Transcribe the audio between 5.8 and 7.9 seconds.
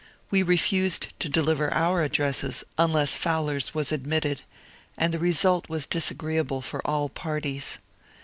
disagreeable for all parties.